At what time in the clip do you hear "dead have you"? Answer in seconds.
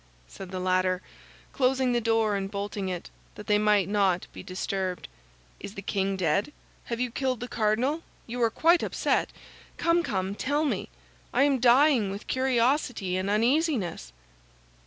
6.17-7.11